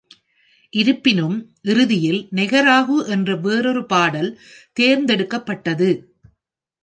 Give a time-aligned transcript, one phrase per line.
[0.73, 1.35] இருப்பினும்,
[1.63, 4.31] இறுதியில்"" நெகராகு"" என்ற வேறொரு பாடல்
[4.77, 5.91] தேர்ந்தெடுக்கப்பட்டது.